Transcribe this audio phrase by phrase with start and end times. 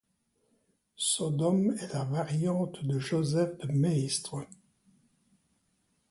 [0.97, 4.37] Sodome est la variante de Joseph de Maistre.